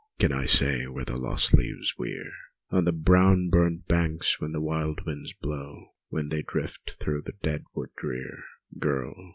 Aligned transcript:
Can 0.17 0.31
I 0.33 0.47
say 0.47 0.87
where 0.87 1.05
the 1.05 1.15
lost 1.15 1.53
leaves 1.53 1.93
veer 1.95 2.31
On 2.71 2.85
the 2.85 2.91
brown 2.91 3.49
burnt 3.51 3.87
banks, 3.87 4.41
when 4.41 4.51
the 4.51 4.59
wild 4.59 5.05
winds 5.05 5.31
blow, 5.33 5.89
When 6.09 6.29
they 6.29 6.41
drift 6.41 6.97
through 6.99 7.21
the 7.21 7.35
dead 7.43 7.65
wood 7.75 7.91
drear? 7.95 8.43
Girl! 8.79 9.13